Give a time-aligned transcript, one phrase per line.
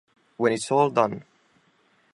[0.37, 1.25] When it's all done.